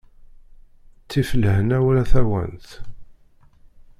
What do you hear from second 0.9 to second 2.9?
Ttif lehna wala tawant.